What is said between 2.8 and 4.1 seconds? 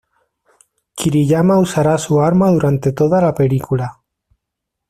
toda la película.